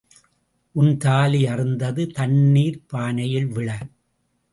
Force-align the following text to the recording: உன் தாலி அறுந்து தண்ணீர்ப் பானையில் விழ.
உன் 0.75 0.97
தாலி 0.97 1.41
அறுந்து 1.45 2.07
தண்ணீர்ப் 2.11 2.87
பானையில் 2.93 3.47
விழ. 3.47 3.69